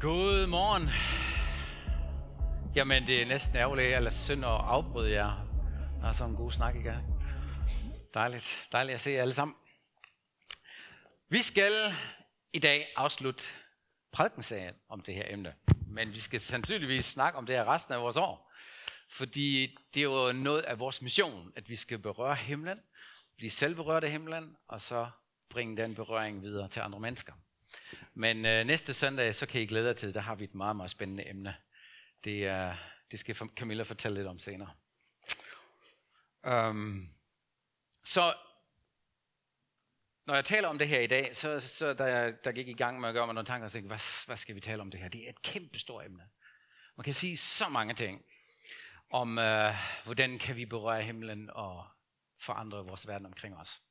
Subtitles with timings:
[0.00, 0.88] God morgen.
[2.76, 5.46] Jamen, det er næsten ærgerligt, eller synd at afbryde jer.
[6.00, 7.04] Der er sådan en god snak i gang.
[8.14, 9.56] Dejligt, dejligt at se jer alle sammen.
[11.28, 11.72] Vi skal
[12.52, 13.44] i dag afslutte
[14.12, 15.54] prædikensagen om det her emne.
[15.86, 18.52] Men vi skal sandsynligvis snakke om det her resten af vores år.
[19.12, 22.78] Fordi det er jo noget af vores mission, at vi skal berøre himlen,
[23.36, 25.10] blive selvberørt af himlen, og så
[25.50, 27.32] bringe den berøring videre til andre mennesker.
[28.14, 30.76] Men øh, næste søndag, så kan I glæde jer til, der har vi et meget,
[30.76, 31.56] meget spændende emne.
[32.24, 32.76] Det, er,
[33.10, 34.70] det skal Camilla fortælle lidt om senere.
[36.42, 37.08] Um,
[38.04, 38.34] så
[40.26, 42.72] når jeg taler om det her i dag, så, så da jeg der gik i
[42.72, 44.90] gang med at gøre mig nogle tanker, så tænkte hvad, hvad skal vi tale om
[44.90, 45.08] det her?
[45.08, 46.22] Det er et kæmpe stort emne.
[46.96, 48.24] Man kan sige så mange ting
[49.10, 51.86] om, øh, hvordan kan vi berøre himlen og
[52.40, 53.82] forandre vores verden omkring os.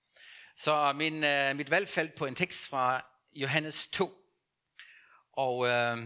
[0.55, 4.11] Så min, øh, mit valg faldt på en tekst fra Johannes 2.
[5.33, 5.97] Og øh,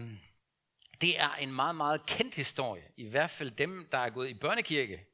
[1.00, 2.82] det er en meget, meget kendt historie.
[2.96, 5.06] I hvert fald dem, der er gået i børnekirke.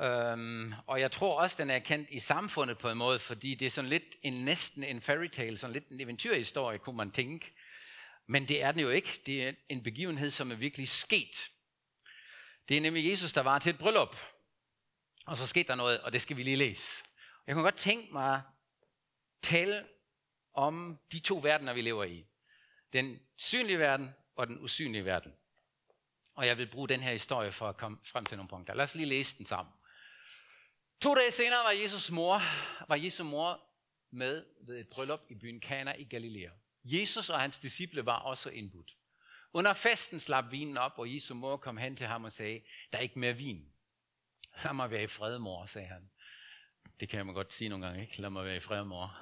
[0.00, 3.66] Øhm, og jeg tror også, den er kendt i samfundet på en måde, fordi det
[3.66, 7.52] er sådan lidt en, næsten en fairy tale, sådan lidt en eventyrhistorie, kunne man tænke.
[8.26, 9.20] Men det er den jo ikke.
[9.26, 11.50] Det er en begivenhed, som er virkelig sket.
[12.68, 14.16] Det er nemlig Jesus, der var til et bryllup.
[15.26, 17.04] Og så skete der noget, og det skal vi lige læse.
[17.46, 18.42] Jeg kunne godt tænke mig
[19.42, 19.84] tale
[20.54, 22.26] om de to verdener, vi lever i.
[22.92, 25.32] Den synlige verden og den usynlige verden.
[26.34, 28.74] Og jeg vil bruge den her historie for at komme frem til nogle punkter.
[28.74, 29.74] Lad os lige læse den sammen.
[31.00, 32.42] To dage senere var Jesus mor,
[32.88, 33.60] var Jesu mor
[34.10, 36.50] med ved et bryllup i byen Kana i Galilea.
[36.84, 38.96] Jesus og hans disciple var også indbudt.
[39.52, 42.98] Under festen slap vinen op, og Jesu mor kom hen til ham og sagde, der
[42.98, 43.72] er ikke mere vin.
[44.64, 46.10] Lad mig være i fred, mor, sagde han.
[47.00, 48.20] Det kan man godt sige nogle gange, ikke?
[48.20, 49.16] Lad mig være i fred, mor.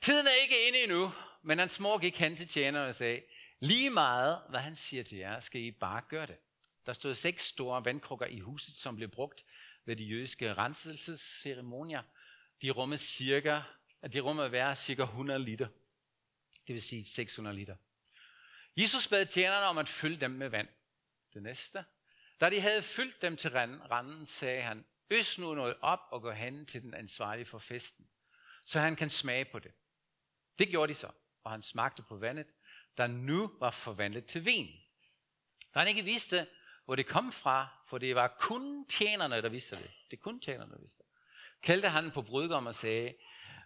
[0.00, 3.22] Tiden er ikke inde endnu, men hans mor gik hen til tjeneren og sagde,
[3.60, 6.36] lige meget hvad han siger til jer, skal I bare gøre det.
[6.86, 9.44] Der stod seks store vandkrukker i huset, som blev brugt
[9.84, 12.02] ved de jødiske renselsesceremonier.
[12.62, 13.60] De rummede cirka,
[14.02, 15.68] at de rummede hver cirka 100 liter.
[16.66, 17.76] Det vil sige 600 liter.
[18.76, 20.68] Jesus bad tjenerne om at fylde dem med vand.
[21.34, 21.84] Det næste.
[22.40, 26.30] Da de havde fyldt dem til randen, sagde han, øs nu noget op og gå
[26.30, 28.08] hen til den ansvarlige for festen,
[28.64, 29.72] så han kan smage på det.
[30.58, 31.10] Det gjorde de så,
[31.44, 32.46] og han smagte på vandet,
[32.96, 34.68] der nu var forvandlet til vin.
[35.74, 36.46] Da han ikke vidste,
[36.84, 39.90] hvor det kom fra, for det var kun tjenerne, der vidste det.
[40.10, 41.06] Det er kun tjenerne, der vidste det.
[41.62, 43.14] Kaldte han på brudgom og sagde,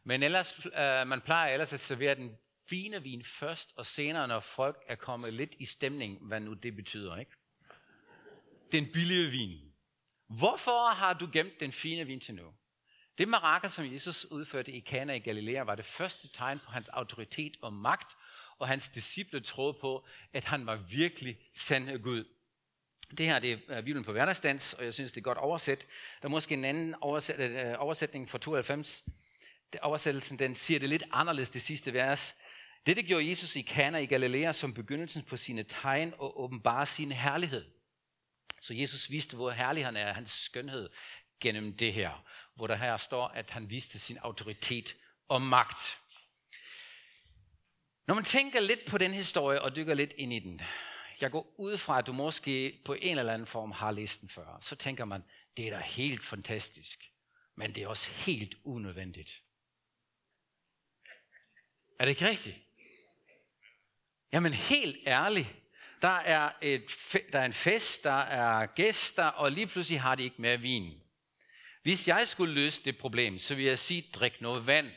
[0.05, 2.39] men ellers, øh, man plejer ellers at servere den
[2.69, 6.77] fine vin først, og senere, når folk er kommet lidt i stemning, hvad nu det
[6.77, 7.33] betyder, ikke?
[8.73, 9.73] Den billige vin.
[10.27, 12.55] Hvorfor har du gemt den fine vin til nu?
[13.19, 16.89] Det mirakel, som Jesus udførte i Kana i Galilea, var det første tegn på hans
[16.89, 18.17] autoritet og magt,
[18.59, 22.25] og hans disciple troede på, at han var virkelig sand Gud.
[23.19, 25.87] Det her det er Bibelen på hverdagsdans, og jeg synes, det er godt oversat.
[26.23, 29.05] Der er måske en anden oversæt, øh, oversætning fra 92.
[29.83, 32.35] Oversættelsen den siger det lidt anderledes, det sidste vers.
[32.87, 36.87] Det, det gjorde Jesus i Kana i Galilea som begyndelsen på sine tegn og åbenbare
[36.87, 37.65] sin herlighed.
[38.61, 40.91] Så Jesus viste, hvor herlig han er, hans skønhed
[41.41, 42.25] gennem det her.
[42.55, 44.97] Hvor der her står, at han viste sin autoritet
[45.29, 45.99] og magt.
[48.07, 50.61] Når man tænker lidt på den historie og dykker lidt ind i den,
[51.21, 54.29] jeg går ud fra, at du måske på en eller anden form har læst den
[54.29, 55.25] før, så tænker man,
[55.57, 57.05] det er da helt fantastisk,
[57.55, 59.43] men det er også helt unødvendigt.
[61.99, 62.57] Er det ikke rigtigt?
[64.33, 65.49] Jamen helt ærligt,
[66.03, 66.85] der er, et,
[67.33, 71.02] der er en fest, der er gæster, og lige pludselig har de ikke mere vin.
[71.83, 74.91] Hvis jeg skulle løse det problem, så vil jeg sige, drik noget vand.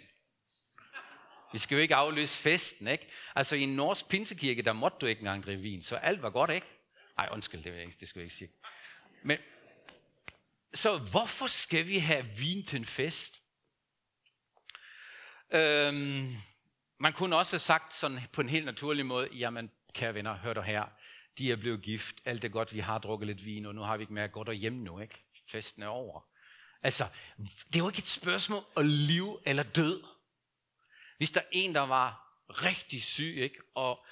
[1.54, 3.08] Vi skal jo ikke afløse festen, ikke?
[3.36, 6.30] Altså i en norsk pinsekirke, der måtte du ikke engang drikke vin, så alt var
[6.30, 6.68] godt, ikke?
[7.18, 8.52] Nej, undskyld, det, vil jeg ikke, det skal jeg ikke sige.
[9.24, 9.38] Men,
[10.74, 13.42] så hvorfor skal vi have vin til en fest?
[15.52, 16.36] Øhm,
[16.98, 20.54] man kunne også have sagt sådan på en helt naturlig måde, jamen kære venner, hør
[20.54, 20.86] dig her,
[21.38, 23.98] de er blevet gift, alt er godt, vi har drukket lidt vin, og nu har
[23.98, 25.16] vi ikke mere godt hjem nu, ikke?
[25.52, 26.22] Festen er over.
[26.86, 27.08] Altså,
[27.68, 30.04] det er jo ikke et spørgsmål om liv eller død.
[31.18, 33.60] Hvis der er en, der var rigtig syg, ikke?
[33.76, 34.06] og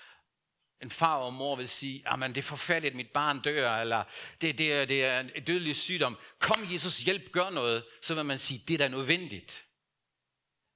[0.82, 3.78] en far og mor vil sige, ah, at det er forfærdeligt, at mit barn dør,
[3.78, 4.04] eller
[4.42, 6.18] det, det, er, det er en dødelig sygdom.
[6.40, 7.86] Kom Jesus, hjælp, gør noget.
[8.02, 9.66] Så vil man sige, det er da nødvendigt.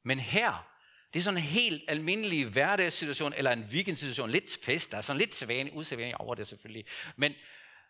[0.04, 0.68] Men her,
[1.14, 5.20] det er sådan en helt almindelig hverdagssituation, eller en weekendsituation, lidt fest, der er sådan
[5.20, 6.86] lidt sædvanligt, usædvanligt over det selvfølgelig.
[7.16, 7.34] Men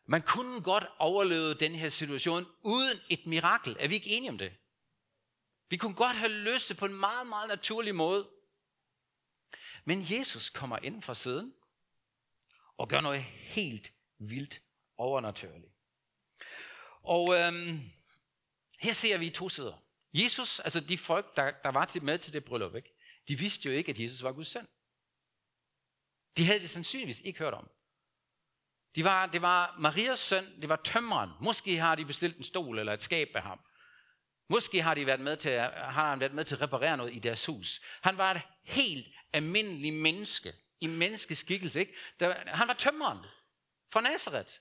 [0.09, 3.77] man kunne godt overleve den her situation uden et mirakel.
[3.79, 4.53] Er vi ikke enige om det?
[5.69, 8.29] Vi kunne godt have løst det på en meget, meget naturlig måde.
[9.85, 11.53] Men Jesus kommer ind fra siden,
[12.77, 14.61] og gør noget helt vildt
[14.97, 15.73] overnaturligt.
[17.03, 17.79] Og øhm,
[18.79, 19.83] her ser vi to sider.
[20.13, 22.93] Jesus, altså de folk, der, der var til, med til det bryllup, ikke?
[23.27, 24.67] de vidste jo ikke, at Jesus var Guds søn.
[26.37, 27.69] De havde det sandsynligvis ikke hørt om.
[28.97, 31.29] De var, det var Marias søn, det var tømmeren.
[31.41, 33.59] Måske har de bestilt en stol eller et skab af ham.
[34.49, 37.19] Måske har, de været med til, har han været med til at reparere noget i
[37.19, 37.81] deres hus.
[38.01, 41.79] Han var et helt almindeligt menneske, i menneskeskikkelse.
[41.79, 41.95] Ikke?
[42.19, 43.19] Der, han var tømmeren
[43.93, 44.51] fra Nazareth.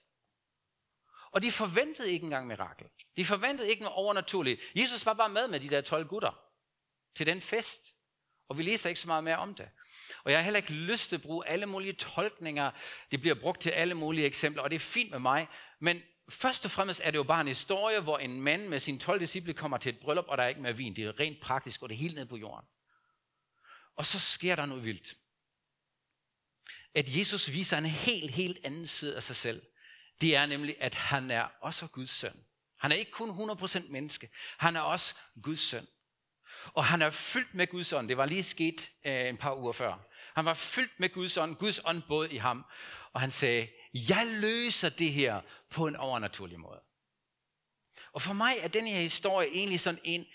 [1.31, 2.87] Og de forventede ikke engang mirakel.
[3.17, 4.61] De forventede ikke noget overnaturligt.
[4.75, 6.41] Jesus var bare med med de der 12 gutter
[7.17, 7.81] til den fest.
[8.49, 9.69] Og vi læser ikke så meget mere om det.
[10.27, 12.71] Og jeg har heller ikke lyst til at bruge alle mulige tolkninger.
[13.11, 15.49] Det bliver brugt til alle mulige eksempler, og det er fint med mig.
[15.81, 18.99] Men først og fremmest er det jo bare en historie, hvor en mand med sine
[18.99, 20.97] 12 disciple kommer til et bryllup, og der er ikke mere vin.
[20.97, 22.69] Det er rent praktisk, og det er helt ned på jorden.
[23.97, 25.15] Og så sker der noget vildt.
[26.95, 29.63] At Jesus viser en helt, helt anden side af sig selv.
[30.21, 32.45] Det er nemlig, at han er også Guds søn.
[32.79, 34.31] Han er ikke kun 100% menneske.
[34.59, 35.87] Han er også Guds søn.
[36.75, 38.09] Og han er fyldt med Guds ånd.
[38.09, 40.07] Det var lige sket øh, en par uger før.
[40.37, 41.57] Han var fyldt med Guds ånd.
[41.57, 42.65] Guds ånd både i ham.
[43.13, 45.41] Og han sagde, jeg løser det her
[45.71, 46.81] på en overnaturlig måde.
[48.13, 50.27] Og for mig er den her historie egentlig sådan en,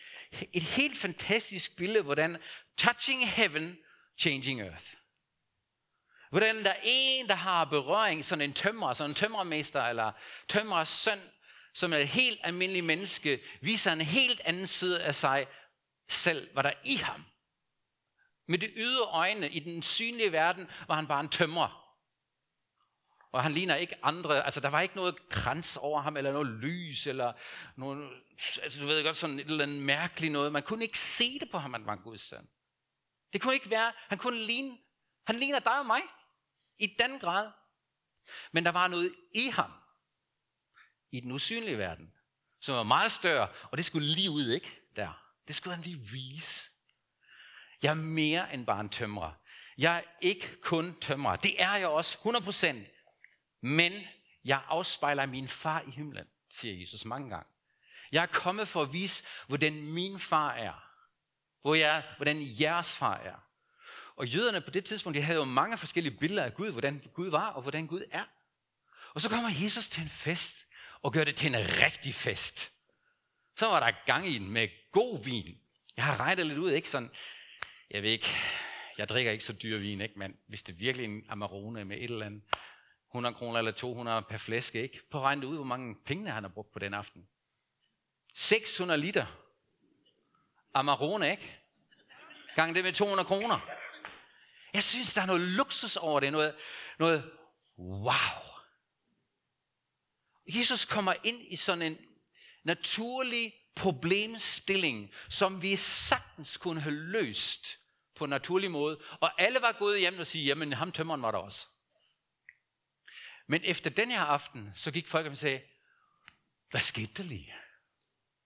[0.54, 2.38] et helt fantastisk billede, hvordan
[2.78, 3.78] touching heaven,
[4.18, 4.86] changing earth.
[6.30, 10.12] Hvordan der er en, der har berøring, sådan en tømrer, sådan en tømrermester, eller
[10.48, 11.20] tømrers søn,
[11.74, 15.48] som er et helt almindeligt menneske, viser en helt anden side af sig
[16.10, 17.26] selv, hvad der i ham.
[18.52, 21.98] Med det ydre øjne i den synlige verden var han bare en tømrer.
[23.32, 26.48] Og han ligner ikke andre, altså der var ikke noget krans over ham, eller noget
[26.48, 27.34] lys, eller
[27.78, 28.24] noget,
[28.62, 30.52] altså du ved godt, sådan et eller andet mærkeligt noget.
[30.52, 32.48] Man kunne ikke se det på ham, at han var en Guds søn.
[33.34, 34.78] Det kunne ikke være, han kunne ligne,
[35.28, 36.02] han ligner dig og mig,
[36.80, 37.52] i den grad.
[38.52, 39.72] Men der var noget i ham,
[41.12, 42.14] i den usynlige verden,
[42.62, 44.82] som var meget større, og det skulle lige ud, ikke?
[44.96, 45.34] Der.
[45.48, 46.72] Det skulle han lige vise.
[47.84, 49.32] Jeg er mere end bare en tømrer.
[49.78, 51.36] Jeg er ikke kun tømrer.
[51.36, 52.76] Det er jeg også 100%.
[53.62, 53.94] Men
[54.46, 57.48] jeg afspejler min far i himlen, siger Jesus mange gange.
[58.12, 60.88] Jeg er kommet for at vise, hvordan min far er.
[61.62, 63.36] Hvor jeg, hvordan jeres far er.
[64.16, 67.30] Og jøderne på det tidspunkt, de havde jo mange forskellige billeder af Gud, hvordan Gud
[67.30, 68.24] var og hvordan Gud er.
[69.14, 70.66] Og så kommer Jesus til en fest
[71.02, 72.72] og gør det til en rigtig fest.
[73.58, 75.58] Så var der gang i den med god vin.
[75.98, 77.12] Jeg har regnet lidt ud, ikke sådan,
[77.94, 78.36] jeg ved ikke,
[78.98, 80.20] jeg drikker ikke så dyr vin, ikke?
[80.20, 82.42] men hvis det er virkelig en Amarone med et eller andet
[83.10, 85.00] 100 kroner eller 200 per flaske, ikke?
[85.12, 87.28] På regnet ud, hvor mange penge han har brugt på den aften.
[88.34, 89.26] 600 liter
[90.74, 91.58] Amarone, ikke?
[92.56, 93.60] Gang det med 200 kroner.
[94.74, 96.32] Jeg synes, der er noget luksus over det.
[96.32, 96.56] Noget,
[97.00, 97.32] noget
[97.78, 98.14] wow.
[100.48, 101.98] Jesus kommer ind i sådan en
[102.64, 107.81] naturlig problemstilling, som vi sagtens kunne have løst
[108.22, 109.00] på en naturlig måde.
[109.20, 111.68] Og alle var gået hjem og sige, jamen ham tømmeren var der også.
[113.48, 115.62] Men efter den her aften, så gik folk og sagde,
[116.72, 117.54] hvad skete der lige?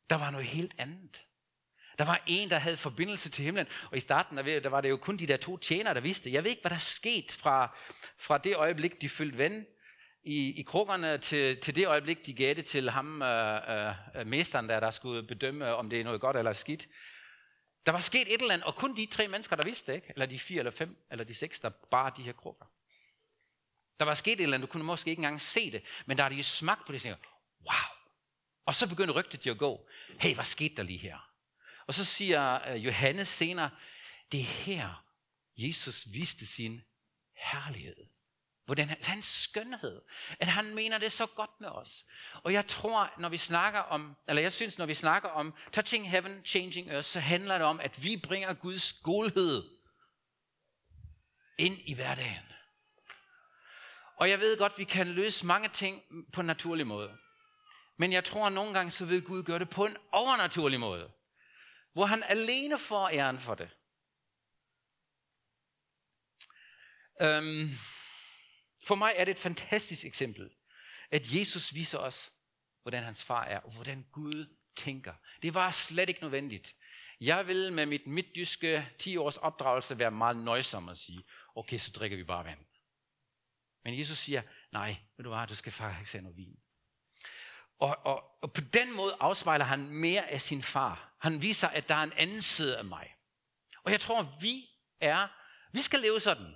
[0.10, 1.22] Der var noget helt andet.
[1.98, 4.98] Der var en, der havde forbindelse til himlen, og i starten der var det jo
[4.98, 6.34] kun de der to tjenere, der vidste.
[6.34, 7.78] Jeg ved ikke, hvad der skete fra,
[8.20, 9.66] fra det øjeblik, de følte ven
[10.24, 14.28] i, i krukkerne, til, til det øjeblik, de gav det til ham, øh, øh, øh
[14.28, 16.88] mesteren, der, der skulle bedømme, om det er noget godt eller skidt.
[17.86, 20.08] Der var sket et eller andet, og kun de tre mennesker, der vidste det, ikke?
[20.10, 22.66] eller de fire eller fem, eller de seks, der bare de her krukker.
[24.00, 26.24] Der var sket et eller andet, du kunne måske ikke engang se det, men der
[26.24, 27.18] er de smagt på det, og tænker,
[27.60, 27.96] wow.
[28.66, 29.88] Og så begyndte rygtet jo at gå,
[30.20, 31.32] hey, hvad skete der lige her?
[31.88, 33.70] Og så siger øh, Johannes senere,
[34.32, 35.06] det er her,
[35.58, 36.82] Jesus viste sin
[37.36, 38.08] herlighed.
[38.66, 40.02] Hvordan han, hans skønhed.
[40.40, 42.06] At han mener det så godt med os.
[42.44, 46.10] Og jeg tror, når vi snakker om, eller jeg synes, når vi snakker om touching
[46.10, 49.64] heaven, changing earth, så handler det om, at vi bringer Guds godhed
[51.58, 52.46] ind i hverdagen.
[54.18, 56.04] Og jeg ved godt, vi kan løse mange ting
[56.34, 57.18] på en naturlig måde.
[57.98, 61.12] Men jeg tror, at nogle gange så vil Gud gøre det på en overnaturlig måde.
[61.94, 63.70] Hvor han alene får æren for det.
[67.22, 67.70] Øhm,
[68.86, 70.50] for mig er det et fantastisk eksempel,
[71.12, 72.32] at Jesus viser os,
[72.82, 75.14] hvordan hans far er, og hvordan Gud tænker.
[75.42, 76.76] Det var slet ikke nødvendigt.
[77.22, 81.24] Jeg vil med mit midtjyske 10 års opdragelse være meget nøjsom og sige,
[81.56, 82.60] okay, så drikker vi bare vand.
[83.84, 86.60] Men Jesus siger, nej, ved du hvad, du skal faktisk have noget vin.
[87.80, 91.16] Og, og, og på den måde afspejler han mere af sin far.
[91.20, 93.16] Han viser, at der er en anden side af mig.
[93.84, 95.28] Og jeg tror, vi er,
[95.72, 96.56] vi skal leve sådan.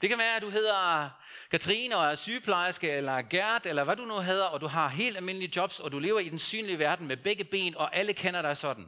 [0.00, 1.10] Det kan være, at du hedder
[1.50, 5.16] Katrine og er sygeplejerske, eller Gert, eller hvad du nu hedder, og du har helt
[5.16, 8.42] almindelige jobs, og du lever i den synlige verden med begge ben, og alle kender
[8.42, 8.86] dig sådan.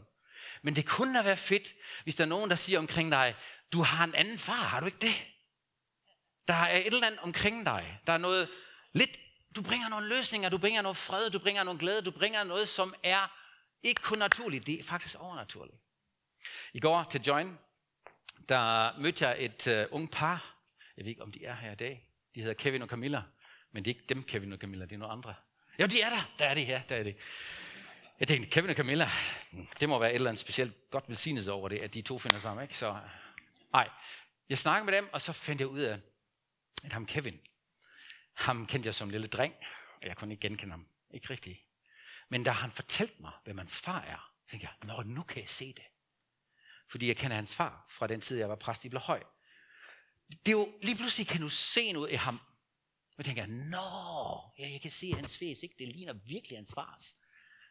[0.62, 1.74] Men det kunne da være fedt,
[2.04, 3.36] hvis der er nogen, der siger omkring dig,
[3.72, 5.26] du har en anden far, har du ikke det?
[6.48, 8.00] Der er et eller andet omkring dig.
[8.06, 8.48] Der er noget
[8.92, 9.20] lidt,
[9.56, 12.68] du bringer nogle løsninger, du bringer noget fred, du bringer noget glæde, du bringer noget,
[12.68, 13.36] som er
[13.82, 15.76] ikke kun naturligt, det er faktisk overnaturligt.
[16.72, 17.58] I går til Join,
[18.48, 20.56] der mødte jeg et uh, ung par.
[20.96, 22.09] Jeg ved ikke, om de er her i dag.
[22.34, 23.22] De hedder Kevin og Camilla.
[23.72, 25.34] Men det er ikke dem, Kevin og Camilla, det er nogle andre.
[25.78, 26.34] Ja, de er der.
[26.38, 26.82] Der er de her.
[26.82, 27.14] Der er de.
[28.20, 29.08] Jeg tænkte, Kevin og Camilla,
[29.80, 32.38] det må være et eller andet specielt godt velsignelse over det, at de to finder
[32.38, 32.62] sammen.
[32.62, 32.78] Ikke?
[32.78, 32.98] Så,
[33.72, 33.88] nej,
[34.48, 36.00] jeg snakkede med dem, og så fandt jeg ud af,
[36.84, 37.40] at ham Kevin,
[38.34, 39.54] ham kendte jeg som lille dreng,
[40.02, 40.86] og jeg kunne ikke genkende ham.
[41.10, 41.58] Ikke rigtigt.
[42.28, 45.40] Men da han fortalte mig, hvem hans far er, så tænkte jeg, nå, nu kan
[45.40, 45.84] jeg se det.
[46.88, 49.22] Fordi jeg kender hans far fra den tid, jeg var præst i Blåhøj.
[50.30, 52.40] Det er jo, lige pludselig kan du se noget i ham.
[53.18, 55.74] Og tænker, nå, ja, jeg kan se hans fjes, ikke?
[55.78, 57.16] Det ligner virkelig hans fars.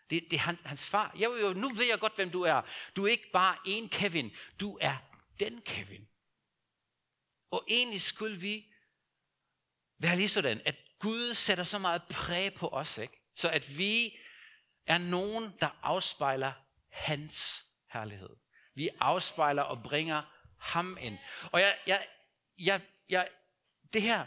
[0.09, 1.15] Det, det er han, hans far.
[1.19, 2.61] Jeg, jo, nu ved jeg godt, hvem du er.
[2.95, 4.31] Du er ikke bare en Kevin.
[4.59, 4.97] Du er
[5.39, 6.07] den Kevin.
[7.51, 8.65] Og egentlig skulle vi
[9.97, 13.19] være lige sådan, at Gud sætter så meget præg på os, ikke?
[13.35, 14.17] så at vi
[14.85, 16.51] er nogen, der afspejler
[16.89, 18.29] hans herlighed.
[18.75, 20.21] Vi afspejler og bringer
[20.59, 21.17] ham ind.
[21.51, 22.07] Og jeg, jeg,
[22.59, 23.29] jeg, jeg,
[23.93, 24.25] det her,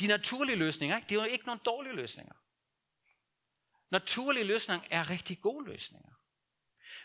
[0.00, 1.08] de naturlige løsninger, ikke?
[1.08, 2.34] det er jo ikke nogen dårlige løsninger.
[3.90, 6.10] Naturlige løsninger er rigtig gode løsninger.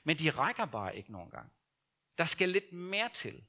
[0.03, 1.51] Men de rækker bare ikke nogen gang.
[2.17, 3.43] Der skal lidt mere til.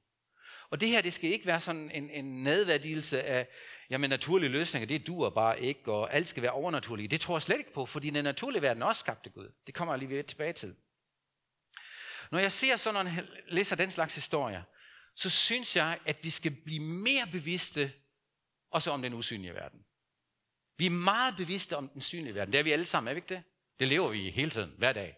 [0.71, 3.49] Og det her, det skal ikke være sådan en, en nedværdigelse af,
[3.91, 7.11] jamen naturlige løsninger, det duer bare ikke, og alt skal være overnaturligt.
[7.11, 9.53] Det tror jeg slet ikke på, fordi den naturlige verden også skabte Gud.
[9.67, 10.77] Det kommer jeg lige tilbage til.
[12.31, 14.63] Når jeg ser sådan, en, læser den slags historier,
[15.17, 17.93] så synes jeg, at vi skal blive mere bevidste
[18.71, 19.85] også om den usynlige verden.
[20.77, 22.53] Vi er meget bevidste om den synlige verden.
[22.53, 23.43] Det er vi alle sammen, er vi ikke det?
[23.81, 25.17] Det lever vi hele tiden, hver dag.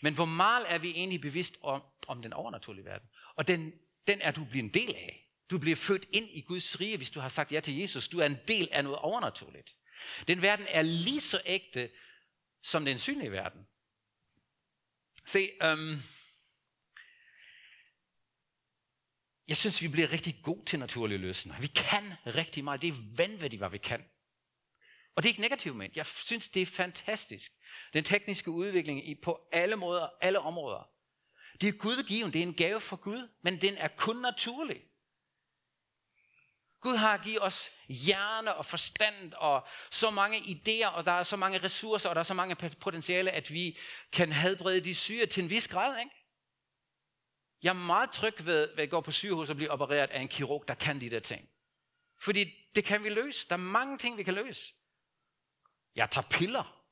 [0.00, 3.08] Men hvor meget er vi egentlig bevidst om, om den overnaturlige verden?
[3.34, 3.72] Og den,
[4.06, 5.30] den er du blevet en del af.
[5.50, 8.08] Du bliver født ind i Guds rige, hvis du har sagt ja til Jesus.
[8.08, 9.74] Du er en del af noget overnaturligt.
[10.28, 11.90] Den verden er lige så ægte
[12.62, 13.66] som den synlige verden.
[15.26, 16.02] Se, øhm,
[19.50, 21.60] jeg synes, vi bliver rigtig gode til naturlige løsninger.
[21.60, 22.82] Vi kan rigtig meget.
[22.82, 24.04] Det er vanvittigt, hvad vi kan.
[25.16, 27.52] Og det er ikke negativt, men jeg synes, det er fantastisk.
[27.92, 30.90] Den tekniske udvikling i på alle måder, alle områder.
[31.60, 34.82] Det er gudgiven, det er en gave fra Gud, men den er kun naturlig.
[36.80, 41.36] Gud har givet os hjerne og forstand og så mange idéer, og der er så
[41.36, 43.78] mange ressourcer, og der er så mange potentiale, at vi
[44.12, 45.98] kan helbrede de syge til en vis grad.
[45.98, 46.19] Ikke?
[47.62, 50.28] Jeg er meget tryg ved, ved at gå på sygehus og blive opereret af en
[50.28, 51.48] kirurg, der kan de der ting.
[52.22, 53.48] Fordi det kan vi løse.
[53.48, 54.74] Der er mange ting, vi kan løse.
[55.94, 56.84] Jeg tager piller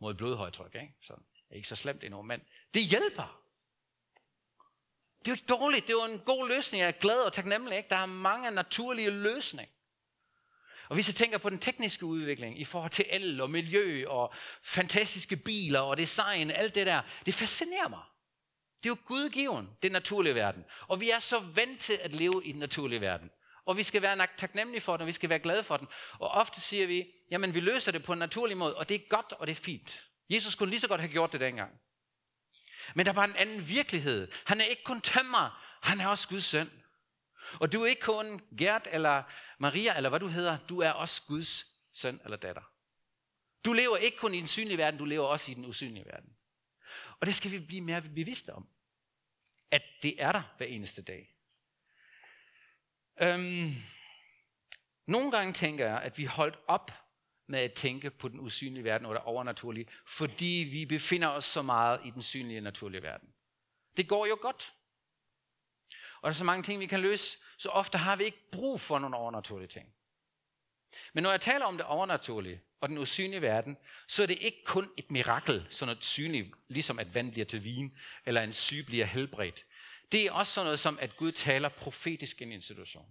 [0.00, 0.94] mod blodhøjtryk, ikke?
[1.02, 2.40] Så det er ikke så slemt endnu, men
[2.74, 3.42] det hjælper.
[5.18, 6.80] Det er jo ikke dårligt, det er jo en god løsning.
[6.80, 7.76] Jeg er glad og taknemmelig.
[7.76, 7.88] Ikke?
[7.88, 9.72] Der er mange naturlige løsninger.
[10.88, 14.34] Og hvis jeg tænker på den tekniske udvikling i forhold til el og miljø og
[14.62, 18.02] fantastiske biler og design, alt det der, det fascinerer mig.
[18.86, 20.64] Det er jo gudgiven, det naturlige verden.
[20.88, 23.30] Og vi er så vant til at leve i den naturlige verden.
[23.64, 25.88] Og vi skal være taknemmelige for den, og vi skal være glade for den.
[26.18, 29.08] Og ofte siger vi, jamen vi løser det på en naturlig måde, og det er
[29.08, 30.04] godt, og det er fint.
[30.30, 31.80] Jesus kunne lige så godt have gjort det dengang.
[32.94, 34.28] Men der var en anden virkelighed.
[34.44, 36.70] Han er ikke kun tømmer, han er også Guds søn.
[37.60, 39.22] Og du er ikke kun Gert eller
[39.58, 41.64] Maria, eller hvad du hedder, du er også Guds
[41.94, 42.62] søn eller datter.
[43.64, 46.36] Du lever ikke kun i den synlige verden, du lever også i den usynlige verden.
[47.20, 48.68] Og det skal vi blive mere bevidste om.
[49.70, 51.36] At det er der hver eneste dag.
[53.20, 53.70] Øhm,
[55.06, 56.90] nogle gange tænker jeg, at vi holdt op
[57.46, 62.00] med at tænke på den usynlige verden eller overnaturlige, fordi vi befinder os så meget
[62.04, 63.34] i den synlige naturlige verden.
[63.96, 64.74] Det går jo godt.
[66.16, 68.80] Og der er så mange ting, vi kan løse, så ofte har vi ikke brug
[68.80, 69.94] for nogle overnaturlige ting.
[71.12, 73.76] Men når jeg taler om det overnaturlige og den usynlige verden,
[74.08, 77.64] så er det ikke kun et mirakel, sådan noget synligt, ligesom at vand bliver til
[77.64, 79.64] vin, eller en syg bliver helbredt.
[80.12, 83.06] Det er også sådan noget som, at Gud taler profetisk ind i en situation.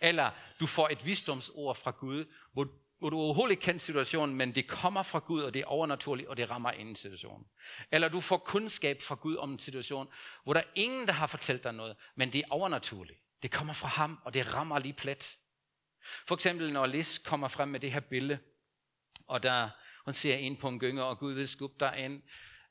[0.00, 0.30] Eller
[0.60, 2.68] du får et visdomsord fra Gud, hvor,
[2.98, 6.28] hvor du overhovedet ikke kender situationen, men det kommer fra Gud, og det er overnaturligt,
[6.28, 7.46] og det rammer ind i situationen.
[7.92, 10.08] Eller du får kundskab fra Gud om en situation,
[10.44, 13.18] hvor der er ingen, der har fortalt dig noget, men det er overnaturligt.
[13.42, 15.36] Det kommer fra ham, og det rammer lige plet.
[16.26, 18.38] For eksempel når Lis kommer frem med det her billede,
[19.26, 19.70] og der
[20.04, 22.22] hun ser en på en gynge, og Gud vil skubbe dig ind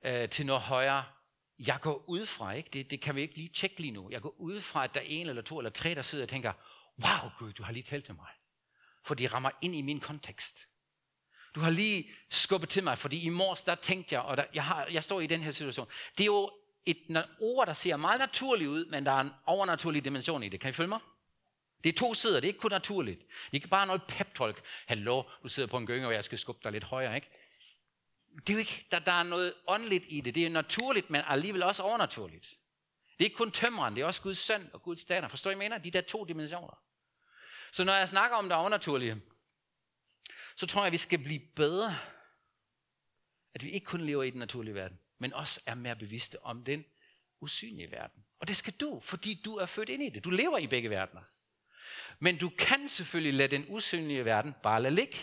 [0.06, 1.04] øh, til noget højere.
[1.60, 2.70] Jeg går ud fra, ikke?
[2.74, 4.12] Det, det kan vi ikke lige tjekke lige nu.
[4.12, 6.30] Jeg går ud fra, at der er en eller to eller tre, der sidder og
[6.30, 6.54] tænker,
[7.04, 8.30] wow Gud, du har lige talt til mig.
[9.06, 10.68] for de rammer ind i min kontekst.
[11.56, 14.64] Du har lige skubbet til mig, fordi i morges, der tænkte jeg, og der, jeg,
[14.64, 15.88] har, jeg står i den her situation.
[16.18, 16.52] Det er jo
[16.86, 20.60] et ord, der ser meget naturligt ud, men der er en overnaturlig dimension i det.
[20.60, 21.00] Kan I følge mig?
[21.84, 23.20] Det er to sider, det er ikke kun naturligt.
[23.20, 24.62] Det er ikke bare noget pep-talk.
[24.86, 27.30] Hallo, du sidder på en gynge, og jeg skal skubbe dig lidt højere, ikke?
[28.36, 30.36] Det er jo ikke, der, der er noget åndeligt i det.
[30.36, 32.46] Det er naturligt, men alligevel også overnaturligt.
[33.18, 35.30] Det er ikke kun tømmeren, det er også Guds søn og Guds datter.
[35.30, 35.78] Forstår I, mener?
[35.78, 36.82] De der to dimensioner.
[37.72, 39.22] Så når jeg snakker om det overnaturlige,
[40.56, 41.98] så tror jeg, at vi skal blive bedre.
[43.54, 46.66] At vi ikke kun lever i den naturlige verden, men også er mere bevidste om
[46.66, 46.86] den
[47.40, 48.26] usynlige verden.
[48.40, 50.24] Og det skal du, fordi du er født ind i det.
[50.24, 51.22] Du lever i begge verdener.
[52.20, 55.18] Men du kan selvfølgelig lade den usynlige verden bare lade ligge.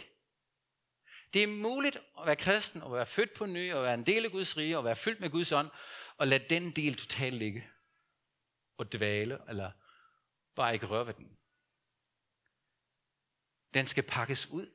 [1.35, 4.25] Det er muligt at være kristen og være født på ny og være en del
[4.25, 5.71] af Guds rige og være fyldt med Guds ånd
[6.17, 7.69] og lade den del totalt ligge
[8.77, 9.71] og dvale eller
[10.55, 11.39] bare ikke røre ved den.
[13.75, 14.71] Den skal pakkes ud.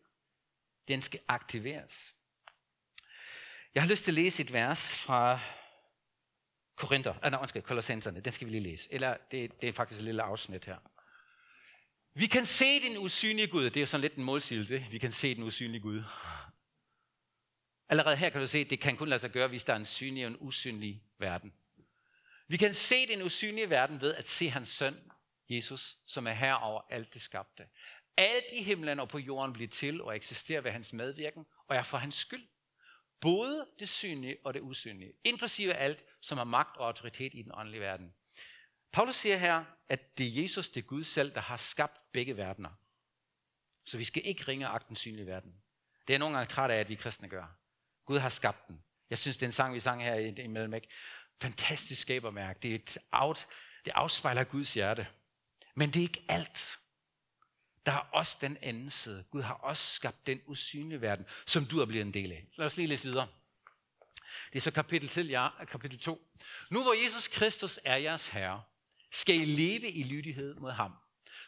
[0.88, 2.16] Den skal aktiveres.
[3.76, 5.40] Jeg har lyst til at læse et vers fra
[6.76, 8.94] Korinther, ah, nej, undskyld, Kolossenserne, den skal vi lige læse.
[8.94, 10.78] Eller det, det er faktisk et lille afsnit her.
[12.18, 13.70] Vi kan se den usynlige Gud.
[13.70, 14.86] Det er sådan lidt en målsigelse.
[14.92, 16.04] Vi kan se den usynlige Gud.
[17.90, 19.78] Allerede her kan du se, at det kan kun lade sig gøre, hvis der er
[19.78, 21.54] en synlig og en usynlig verden.
[22.48, 25.12] Vi kan se den usynlige verden ved at se hans søn,
[25.50, 27.64] Jesus, som er her over alt det skabte.
[28.18, 31.84] Alt i himlen og på jorden bliver til og eksisterer ved hans medvirken og er
[31.84, 32.48] for hans skyld.
[33.22, 37.52] Både det synlige og det usynlige, inklusive alt, som har magt og autoritet i den
[37.56, 38.14] åndelige verden.
[38.91, 42.38] Paulus siger her, at det er Jesus, det er Gud selv, der har skabt begge
[42.38, 42.70] verdener.
[43.86, 45.53] Så vi skal ikke ringe agten den synlige verden.
[46.08, 47.46] Det er nogle gange træt af, at vi kristne gør.
[48.06, 48.84] Gud har skabt den.
[49.10, 50.74] Jeg synes, det er en sang, vi sang her i mellem.
[50.74, 50.88] Ikke?
[51.41, 52.60] Fantastisk skabermærke.
[52.62, 53.48] Det, er et out,
[53.86, 55.08] det afspejler Guds hjerte.
[55.75, 56.79] Men det er ikke alt.
[57.86, 59.25] Der er også den anden side.
[59.32, 62.45] Gud har også skabt den usynlige verden, som du er blevet en del af.
[62.56, 63.28] Lad os lige læse videre.
[64.50, 66.28] Det er så kapitel til, ja, kapitel 2.
[66.69, 68.63] Nu hvor Jesus Kristus er jeres herre,
[69.12, 70.93] skal I leve i lydighed mod ham.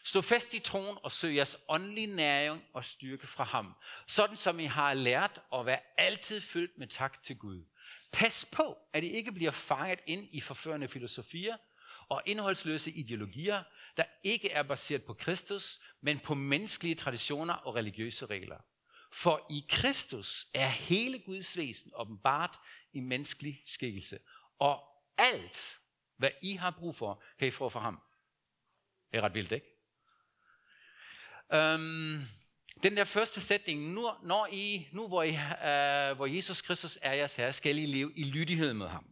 [0.04, 3.74] Stå fast i troen og søg jeres åndelige næring og styrke fra ham,
[4.06, 7.64] sådan som I har lært at være altid fyldt med tak til Gud.
[8.12, 11.56] Pas på, at I ikke bliver fanget ind i forførende filosofier
[12.08, 13.62] og indholdsløse ideologier,
[13.96, 18.58] der ikke er baseret på Kristus, men på menneskelige traditioner og religiøse regler.
[19.12, 22.60] For i Kristus er hele Guds væsen åbenbart
[22.92, 24.18] i menneskelig skikkelse.
[24.58, 24.84] Og
[25.18, 25.79] alt,
[26.20, 28.00] hvad I har brug for, kan I få fra ham.
[29.12, 29.66] Det er ret vildt, ikke?
[31.74, 32.22] Um,
[32.82, 37.12] den der første sætning, nu, når I, nu hvor, I, uh, hvor Jesus Kristus er
[37.12, 39.06] jeres herre, skal I leve i lydighed med ham.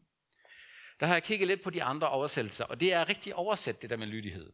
[1.01, 3.91] Der har jeg kigget lidt på de andre oversættelser, og det er rigtig oversat, det
[3.91, 4.53] der med lydighed.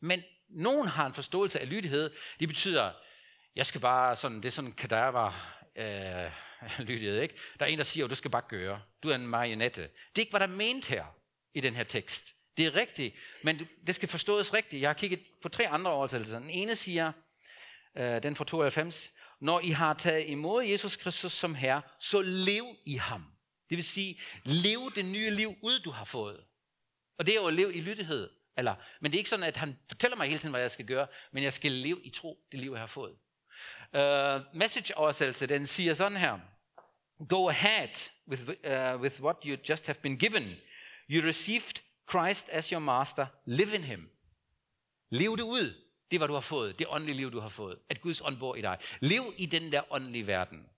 [0.00, 2.10] Men nogen har en forståelse af lydighed.
[2.40, 2.92] Det betyder,
[3.56, 6.30] jeg skal bare sådan, det er sådan kadaver øh,
[6.88, 7.34] lydighed, ikke?
[7.58, 8.82] Der er en, der siger, du skal bare gøre.
[9.02, 9.82] Du er en marionette.
[9.82, 11.04] Det er ikke, hvad der er ment her
[11.54, 12.34] i den her tekst.
[12.56, 14.82] Det er rigtigt, men det skal forstås rigtigt.
[14.82, 16.38] Jeg har kigget på tre andre oversættelser.
[16.38, 17.12] Den ene siger,
[17.96, 22.64] øh, den fra 92, når I har taget imod Jesus Kristus som Herre, så lev
[22.84, 23.24] i ham.
[23.70, 26.44] Det vil sige, lev det nye liv ud, du har fået.
[27.18, 28.30] Og det er jo at leve i lydighed.
[28.56, 30.86] Eller, men det er ikke sådan, at han fortæller mig hele tiden, hvad jeg skal
[30.86, 33.16] gøre, men jeg skal leve i tro, det liv, jeg har fået.
[33.92, 36.38] Uh, message-oversættelse, den siger sådan her.
[37.28, 37.88] Go ahead
[38.28, 40.56] with, uh, with what you just have been given.
[41.10, 43.26] You received Christ as your master.
[43.44, 44.10] Live in him.
[45.10, 45.80] Lev det ud.
[46.10, 46.78] Det, hvad du har fået.
[46.78, 47.78] Det åndelige liv, du har fået.
[47.88, 48.78] At Guds ånd bor i dig.
[49.00, 50.68] Lev i den der åndelige verden.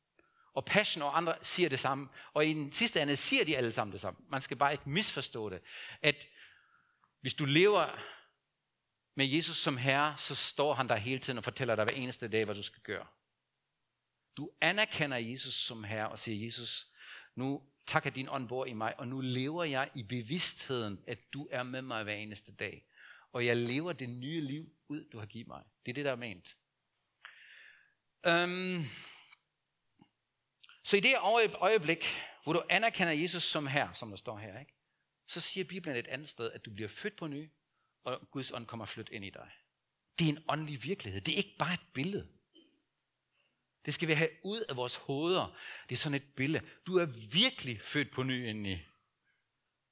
[0.55, 2.09] Og Passion og andre siger det samme.
[2.35, 4.21] Og i den sidste ende siger de alle sammen det samme.
[4.29, 5.61] Man skal bare ikke misforstå det.
[6.03, 6.27] At
[7.21, 7.99] hvis du lever
[9.15, 12.29] med Jesus som herre, så står han der hele tiden og fortæller dig hver eneste
[12.29, 13.07] dag, hvad du skal gøre.
[14.37, 16.87] Du anerkender Jesus som herre og siger, Jesus,
[17.37, 21.49] nu takker din ånd bor i mig, og nu lever jeg i bevidstheden, at du
[21.51, 22.85] er med mig hver eneste dag.
[23.33, 25.62] Og jeg lever det nye liv ud, du har givet mig.
[25.87, 26.57] Det er det, der er ment.
[28.29, 28.85] Um,
[30.85, 31.14] så i det
[31.55, 32.05] øjeblik,
[32.44, 34.72] hvor du anerkender Jesus som herre, som der står her, ikke?
[35.27, 37.51] så siger Bibelen et andet sted, at du bliver født på ny,
[38.05, 39.51] og Guds ånd kommer flyt ind i dig.
[40.18, 41.20] Det er en åndelig virkelighed.
[41.20, 42.29] Det er ikke bare et billede.
[43.87, 45.57] Det skal vi have ud af vores hoveder.
[45.88, 46.64] Det er sådan et billede.
[46.87, 48.79] Du er virkelig født på ny indeni.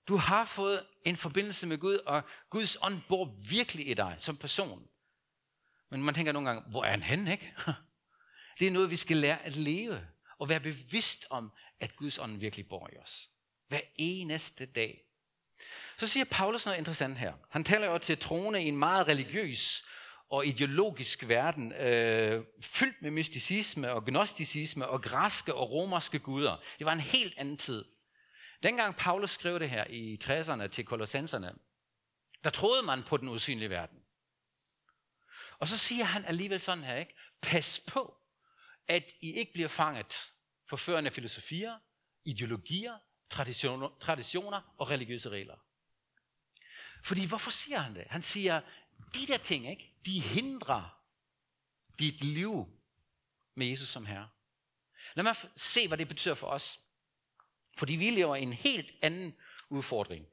[0.08, 4.36] Du har fået en forbindelse med Gud, og Guds ånd bor virkelig i dig som
[4.36, 4.88] person.
[5.90, 7.54] Men man tænker nogle gange, hvor er han henne, ikke?
[8.58, 10.06] Det er noget, vi skal lære at leve,
[10.38, 13.30] og være bevidst om, at Guds ånd virkelig bor i os.
[13.68, 15.00] Hver eneste dag.
[15.98, 17.32] Så siger Paulus noget interessant her.
[17.50, 19.84] Han taler jo til troende i en meget religiøs
[20.34, 26.56] og ideologisk verden, øh, fyldt med mysticisme og gnosticisme og græske og romerske guder.
[26.78, 27.84] Det var en helt anden tid.
[28.62, 31.54] Dengang Paulus skrev det her i 60'erne til kolossenserne,
[32.44, 33.98] der troede man på den usynlige verden.
[35.58, 37.14] Og så siger han alligevel sådan her, ikke?
[37.42, 38.16] Pas på,
[38.88, 40.32] at I ikke bliver fanget
[40.68, 41.78] forførende filosofier,
[42.24, 42.98] ideologier,
[43.30, 45.56] traditioner, traditioner og religiøse regler.
[47.04, 48.04] Fordi hvorfor siger han det?
[48.10, 48.60] Han siger,
[49.14, 51.00] de der ting, ikke, de hindrer
[51.98, 52.66] dit liv
[53.54, 54.28] med Jesus som Herre.
[55.14, 56.80] Lad mig se, hvad det betyder for os.
[57.78, 59.34] Fordi vi lever i en helt anden
[59.68, 60.26] udfordring.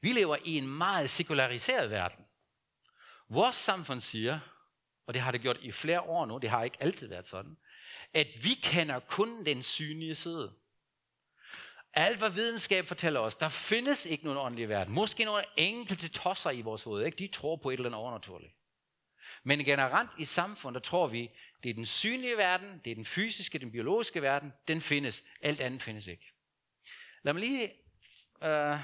[0.00, 2.24] Vi lever i en meget sekulariseret verden.
[3.28, 4.40] Vores samfund siger,
[5.06, 7.56] og det har det gjort i flere år nu, det har ikke altid været sådan,
[8.12, 10.54] at vi kender kun den synlige side.
[11.92, 14.94] Alt hvad videnskab fortæller os, der findes ikke nogen åndelig verden.
[14.94, 17.18] Måske nogle enkelte tosser i vores hoved, ikke?
[17.18, 18.52] de tror på et eller andet overnaturligt.
[19.46, 21.30] Men generelt i samfundet, tror vi,
[21.62, 25.24] det er den synlige verden, det er den fysiske, den biologiske verden, den findes.
[25.42, 26.32] Alt andet findes ikke.
[27.22, 27.72] Lad mig lige
[28.42, 28.80] øh,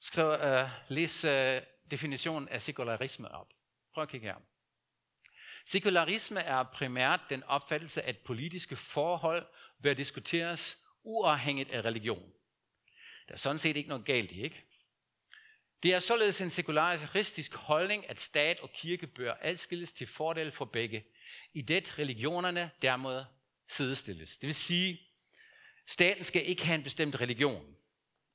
[0.00, 3.52] skrive, øh, læse øh, definitionen af sekularisme op.
[3.94, 4.36] Prøv at kigge her.
[5.64, 9.46] Sekularisme er primært den opfattelse, at politiske forhold
[9.82, 12.32] bør diskuteres uafhængigt af religion.
[13.28, 14.65] Der er sådan set ikke noget galt i, ikke?
[15.82, 20.64] Det er således en sekularistisk holdning, at stat og kirke bør adskilles til fordel for
[20.64, 21.04] begge,
[21.54, 23.24] i det religionerne dermed
[23.68, 24.36] sidestilles.
[24.36, 25.00] Det vil sige,
[25.86, 27.76] staten skal ikke have en bestemt religion.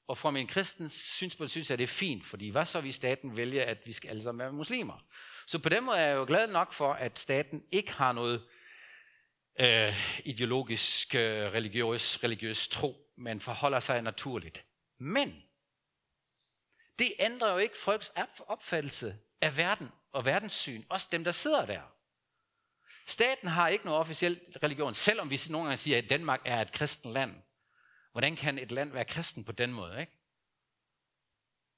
[0.07, 3.37] Og fra min kristens synspunkt synes jeg, det er fint, fordi hvad så hvis staten
[3.37, 5.05] vælger, at vi skal alle sammen være muslimer?
[5.47, 8.43] Så på den måde er jeg jo glad nok for, at staten ikke har noget
[9.59, 11.21] øh, ideologisk, øh,
[11.53, 14.65] religiøs, religiøs tro, men forholder sig naturligt.
[14.99, 15.43] Men
[16.99, 18.11] det ændrer jo ikke folks
[18.47, 21.81] opfattelse af verden og verdenssyn, også dem, der sidder der.
[23.07, 26.71] Staten har ikke noget officiel religion, selvom vi nogle gange siger, at Danmark er et
[26.71, 27.35] kristen land.
[28.11, 29.99] Hvordan kan et land være kristen på den måde?
[29.99, 30.11] Ikke?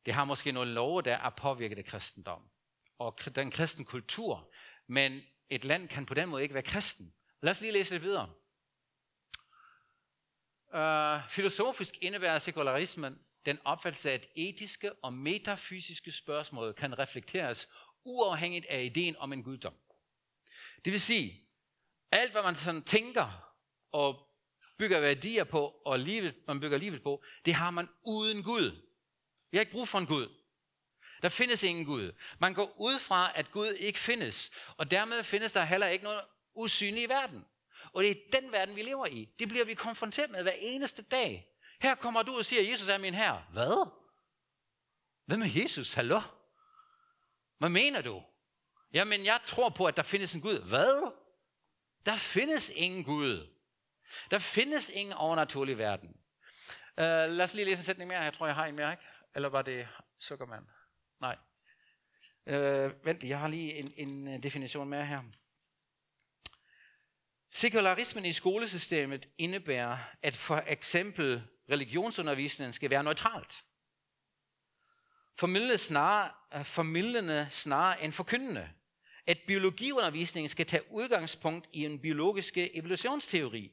[0.05, 2.49] Det har måske nogle love, der er påvirket af kristendom
[2.99, 4.53] og den kristen kultur,
[4.87, 7.13] men et land kan på den måde ikke være kristen.
[7.41, 8.33] Lad os lige læse lidt videre.
[10.73, 17.69] Uh, filosofisk indebærer sekularismen den opfattelse, at etiske og metafysiske spørgsmål kan reflekteres
[18.03, 19.73] uafhængigt af ideen om en guddom.
[20.85, 21.47] Det vil sige,
[22.11, 23.55] alt hvad man sådan tænker
[23.91, 24.29] og
[24.77, 28.71] bygger værdier på, og livet, man bygger livet på, det har man uden Gud.
[29.51, 30.29] Vi har ikke brug for en Gud.
[31.21, 32.11] Der findes ingen Gud.
[32.39, 36.21] Man går ud fra, at Gud ikke findes, og dermed findes der heller ikke noget
[36.53, 37.45] usynlig verden.
[37.93, 39.29] Og det er den verden, vi lever i.
[39.39, 41.52] Det bliver vi konfronteret med hver eneste dag.
[41.83, 43.45] Her kommer du og siger, Jesus er min herre.
[43.51, 43.89] Hvad?
[45.25, 45.93] Hvem er Jesus?
[45.93, 46.21] Hallo?
[47.57, 48.23] Hvad mener du?
[48.93, 50.67] Jamen, jeg tror på, at der findes en Gud.
[50.67, 51.13] Hvad?
[52.05, 53.47] Der findes ingen Gud.
[54.31, 56.09] Der findes ingen overnaturlig verden.
[56.97, 58.19] Uh, lad os lige læse en sætning mere.
[58.19, 59.03] Jeg tror, jeg har en mere, ikke?
[59.35, 59.87] Eller var det
[60.21, 60.67] Zuckerman?
[61.21, 61.37] Nej.
[62.45, 65.21] Uh, vent, jeg har lige en, en øh, definition mere her.
[67.51, 73.63] Sekularismen i skolesystemet indebærer, at for eksempel religionsundervisningen skal være neutralt.
[75.39, 78.69] Formidlende snarere, øh, formidlende snarere end forkyndende.
[79.27, 83.71] At biologiundervisningen skal tage udgangspunkt i en biologiske evolutionsteori.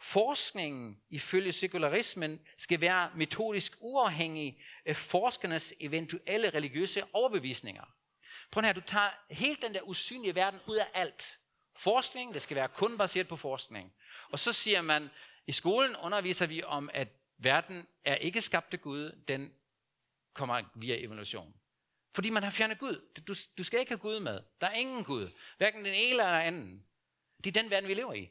[0.00, 7.84] Forskningen ifølge sekularismen skal være metodisk uafhængig af forskernes eventuelle religiøse overbevisninger.
[8.50, 11.38] Prøv her, du tager helt den der usynlige verden ud af alt.
[11.76, 13.92] Forskning, det skal være kun baseret på forskning.
[14.30, 15.10] Og så siger man,
[15.46, 19.54] i skolen underviser vi om, at verden er ikke skabt af Gud, den
[20.32, 21.54] kommer via evolution.
[22.14, 23.22] Fordi man har fjernet Gud.
[23.26, 24.40] Du, du skal ikke have Gud med.
[24.60, 25.30] Der er ingen Gud.
[25.56, 26.86] Hverken den ene eller anden.
[27.44, 28.30] Det er den verden, vi lever i.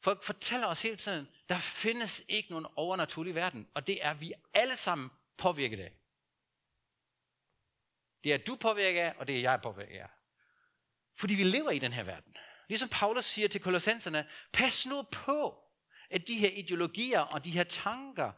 [0.00, 3.68] Folk fortæller os hele tiden, der findes ikke nogen overnaturlig verden.
[3.74, 5.92] Og det er vi alle sammen påvirket af.
[8.24, 10.08] Det er du påvirket af, og det er jeg påvirket af.
[11.14, 12.36] Fordi vi lever i den her verden.
[12.68, 15.61] Ligesom Paulus siger til kolossenserne, pas nu på,
[16.12, 18.32] at de her ideologier og de her tanker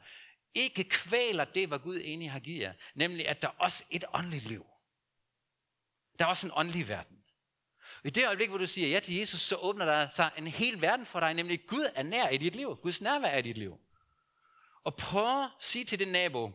[0.55, 2.73] ikke kvæler det, hvad Gud egentlig har givet jer.
[2.95, 4.67] Nemlig, at der er også et åndeligt liv.
[6.19, 7.25] Der er også en åndelig verden.
[8.05, 10.81] I det øjeblik, hvor du siger ja til Jesus, så åbner der sig en hel
[10.81, 12.77] verden for dig, nemlig Gud er nær i dit liv.
[12.77, 13.81] Guds nærvær er i dit liv.
[14.85, 16.53] Og prøv at sige til din nabo,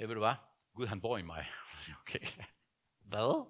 [0.00, 0.34] ja, ved du hvad?
[0.74, 1.46] Gud han bor i mig.
[2.02, 2.26] Okay.
[3.00, 3.46] Hvad?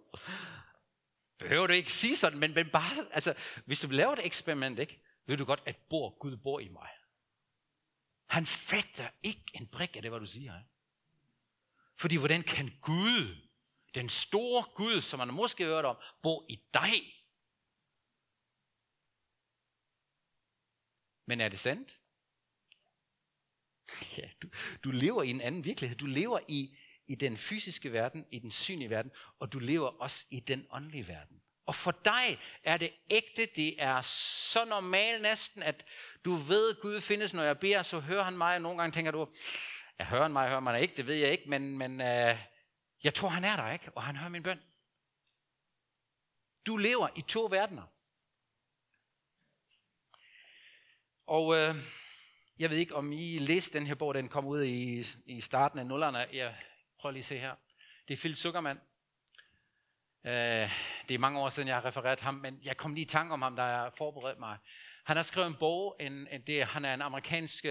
[1.39, 5.03] Behøver du ikke sige sådan, men, men bare, altså, hvis du laver et eksperiment, ikke?
[5.29, 6.89] Ved du godt, at bor, Gud bor i mig.
[8.27, 10.59] Han fatter ikke en brik af det, hvad du siger.
[10.59, 10.71] Ikke?
[11.97, 13.49] Fordi hvordan kan Gud
[13.95, 17.25] Den store Gud, som man måske har hørt om, bo i dig.
[21.27, 22.01] Men er det sandt?
[24.17, 24.49] Ja, du,
[24.85, 25.97] du lever i en anden virkelighed.
[25.97, 30.27] Du lever i, i den fysiske verden, i den synlige verden, og du lever også
[30.31, 31.38] i den åndelige verden.
[31.69, 35.85] Og for dig er det ægte, det er så normalt næsten, at
[36.25, 38.95] du ved, at Gud findes, når jeg beder, så hører han mig, og nogle gange
[38.95, 39.29] tænker du,
[39.99, 42.39] jeg hører han mig, hører man ikke, det ved jeg ikke, men, men øh,
[43.05, 43.91] jeg tror, han er der, ikke?
[43.95, 44.61] Og han hører min bøn.
[46.67, 47.87] Du lever i to verdener.
[51.27, 51.75] Og øh,
[52.59, 55.79] jeg ved ikke, om I læste den her bog, den kom ud i, i starten
[55.79, 56.19] af nullerne.
[56.19, 56.57] Jeg
[56.99, 57.55] prøver lige at se her.
[58.09, 58.81] Det er Phil Zuckerman.
[60.27, 60.71] Øh,
[61.09, 63.33] det er mange år siden, jeg har refereret ham, men jeg kom lige i tanke
[63.33, 64.59] om ham, da jeg forberedte mig.
[65.05, 67.71] Han har skrevet en bog, en, en, det, han er en amerikansk uh,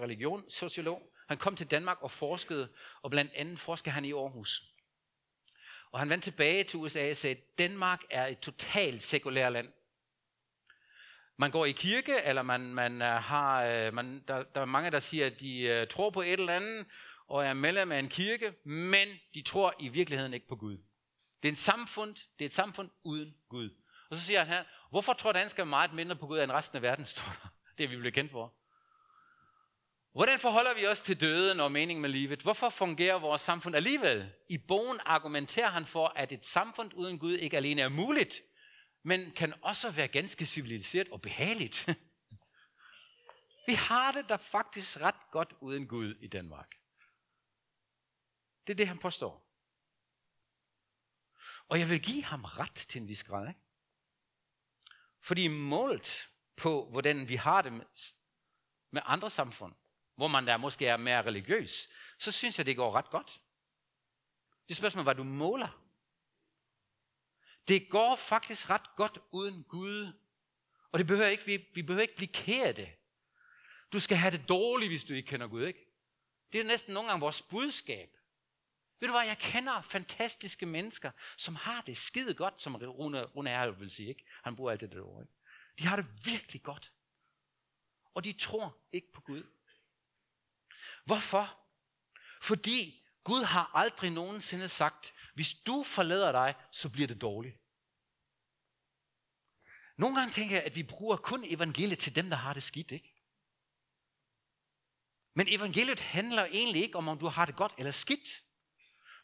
[0.00, 1.02] religionssociolog.
[1.28, 2.68] Han kom til Danmark og forskede,
[3.02, 4.62] og blandt andet forskede han i Aarhus.
[5.92, 9.68] Og han vendte tilbage til USA og sagde, at Danmark er et totalt sekulært land.
[11.38, 14.98] Man går i kirke, eller man, man øh, har, man, der, der er mange, der
[14.98, 16.86] siger, at de uh, tror på et eller andet,
[17.28, 20.78] og er medlem af en kirke, men de tror i virkeligheden ikke på Gud.
[21.42, 23.70] Det er, en samfund, det er et samfund uden Gud.
[24.10, 26.82] Og så siger han her, hvorfor tror danskere meget mindre på Gud end resten af
[26.82, 27.48] verden, står der.
[27.78, 28.54] Det er vi blevet kendt for.
[30.12, 32.42] Hvordan forholder vi os til døden og meningen med livet?
[32.42, 34.32] Hvorfor fungerer vores samfund alligevel?
[34.48, 38.42] I bogen argumenterer han for, at et samfund uden Gud ikke alene er muligt,
[39.02, 41.86] men kan også være ganske civiliseret og behageligt.
[43.66, 46.68] Vi har det da faktisk ret godt uden Gud i Danmark.
[48.66, 49.49] Det er det, han påstår.
[51.70, 53.48] Og jeg vil give ham ret til en vis grad.
[53.48, 53.60] Ikke?
[55.20, 57.84] Fordi målt på, hvordan vi har det med,
[58.90, 59.74] med andre samfund,
[60.16, 63.40] hvor man der måske er mere religiøs, så synes jeg, det går ret godt.
[64.68, 65.82] Det er hvad du måler.
[67.68, 70.12] Det går faktisk ret godt uden Gud.
[70.92, 72.32] Og det behøver ikke, vi, vi behøver ikke blive
[72.72, 72.88] det.
[73.92, 75.86] Du skal have det dårligt, hvis du ikke kender Gud, ikke?
[76.52, 78.19] Det er næsten nogle gange vores budskab.
[79.00, 83.50] Ved du hvad, jeg kender fantastiske mennesker, som har det skide godt, som Rune, Rune
[83.50, 84.08] Erl vil sige.
[84.08, 84.24] Ikke?
[84.42, 85.22] Han bruger alt det ord.
[85.22, 85.34] Ikke?
[85.78, 86.92] De har det virkelig godt.
[88.14, 89.44] Og de tror ikke på Gud.
[91.04, 91.58] Hvorfor?
[92.42, 97.56] Fordi Gud har aldrig nogensinde sagt, hvis du forlader dig, så bliver det dårligt.
[99.96, 102.90] Nogle gange tænker jeg, at vi bruger kun evangeliet til dem, der har det skidt,
[102.90, 103.14] ikke?
[105.34, 108.42] Men evangeliet handler egentlig ikke om, om du har det godt eller skidt.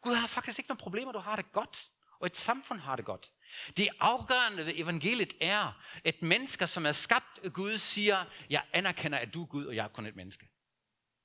[0.07, 1.91] Gud har faktisk ikke nogen problemer, du har det godt.
[2.19, 3.33] Og et samfund har det godt.
[3.77, 9.19] Det afgørende ved evangeliet er, at mennesker, som er skabt af Gud, siger, jeg anerkender,
[9.19, 10.49] at du er Gud, og jeg er kun et menneske.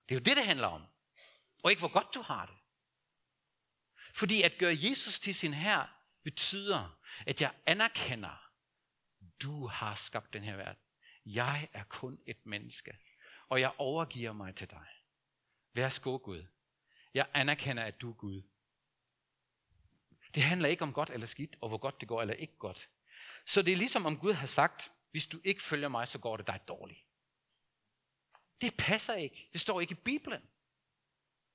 [0.10, 0.84] Det er jo det, det handler om.
[1.64, 2.56] Og ikke, hvor godt du har det.
[4.14, 5.88] Fordi at gøre Jesus til sin her
[6.24, 8.52] betyder, at jeg anerkender,
[9.42, 10.84] du har skabt den her verden.
[11.26, 12.98] Jeg er kun et menneske,
[13.50, 14.88] og jeg overgiver mig til dig.
[15.74, 16.46] Værsgo Gud.
[17.14, 18.51] Jeg anerkender, at du er Gud.
[20.36, 22.90] Det handler ikke om godt eller skidt, og hvor godt det går eller ikke godt.
[23.46, 26.38] Så det er ligesom om Gud har sagt, hvis du ikke følger mig, så går
[26.38, 27.00] det dig dårligt.
[28.62, 29.50] Det passer ikke.
[29.54, 30.42] Det står ikke i Bibelen.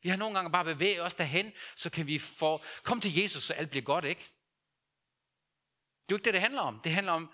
[0.03, 3.45] Vi har nogle gange bare bevæget os derhen, så kan vi få, kom til Jesus,
[3.45, 4.21] så alt bliver godt, ikke?
[6.09, 6.81] Det er jo ikke det, det handler om.
[6.81, 7.33] Det handler om,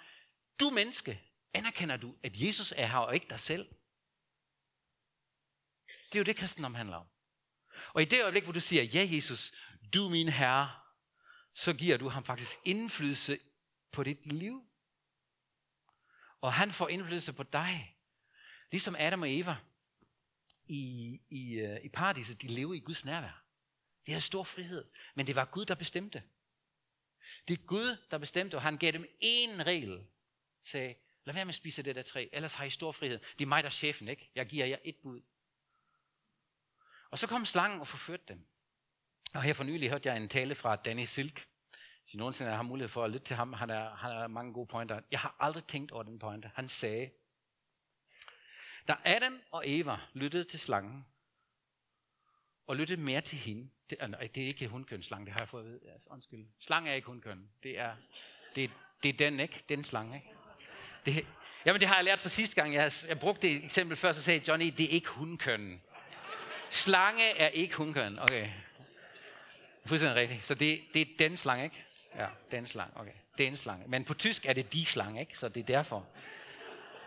[0.61, 3.69] du menneske, anerkender du, at Jesus er her, og ikke dig selv?
[5.87, 7.07] Det er jo det, kristendom handler om.
[7.95, 9.53] Og i det øjeblik, hvor du siger, ja Jesus,
[9.95, 10.82] du er min herre,
[11.55, 13.39] så giver du ham faktisk indflydelse
[13.93, 14.69] på dit liv.
[16.41, 17.97] Og han får indflydelse på dig.
[18.71, 19.57] Ligesom Adam og Eva
[20.67, 23.45] i, i, øh, i paradiset, de lever i Guds nærvær.
[24.07, 24.85] De har stor frihed.
[25.15, 26.23] Men det var Gud, der bestemte.
[27.49, 30.07] Det er Gud, der bestemte, og han gav dem én regel.
[30.63, 33.19] Sagde, lad være med at spise det der træ, ellers har I stor frihed.
[33.39, 34.31] Det er mig, der er chefen, ikke?
[34.35, 35.23] Jeg giver jer et bud.
[37.11, 38.47] Og så kom slangen og forførte dem.
[39.35, 41.47] Og her for nylig hørte jeg en tale fra Danny Silk.
[42.03, 44.67] Hvis I nogensinde har mulighed for at lytte til ham, han har, han mange gode
[44.67, 45.01] pointer.
[45.11, 46.51] Jeg har aldrig tænkt over den pointe.
[46.55, 47.11] Han sagde,
[48.89, 51.07] da Adam og Eva lyttede til slangen,
[52.67, 55.49] og lyttede mere til hende, det, er, det er ikke hundkøn slange, det har jeg
[55.49, 55.81] fået at vide.
[55.93, 56.47] Altså, undskyld.
[56.61, 57.49] Slange er ikke hundkøn.
[57.63, 57.97] Det er,
[58.57, 58.71] det,
[59.03, 59.65] det er den, ikke?
[59.69, 60.29] Den slange, ikke?
[61.07, 61.27] Det,
[61.67, 62.75] jamen, det har jeg lært fra sidste gang.
[62.75, 65.83] Jeg, jeg brugte det eksempel før, så sagde Johnny, det er ikke hundkøn.
[66.71, 68.19] Slange er ikke hundkøn.
[68.19, 68.51] Okay.
[69.87, 70.45] Fuldstændig rigtigt.
[70.45, 71.85] Så det, det er den slange, ikke?
[72.17, 73.01] Ja, den slange.
[73.01, 73.13] Okay.
[73.39, 73.85] Den slange.
[73.89, 75.39] Men på tysk er det de slange, ikke?
[75.39, 76.07] Så det er derfor.